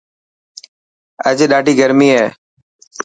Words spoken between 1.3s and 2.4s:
ڏاڌي گرمي هي.